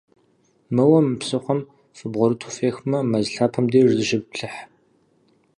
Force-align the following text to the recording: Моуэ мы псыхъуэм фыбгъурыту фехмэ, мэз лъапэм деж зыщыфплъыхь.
Моуэ 0.75 0.99
мы 1.07 1.13
псыхъуэм 1.19 1.59
фыбгъурыту 1.97 2.53
фехмэ, 2.57 2.99
мэз 3.11 3.27
лъапэм 3.33 3.65
деж 3.71 3.87
зыщыфплъыхь. 3.97 4.59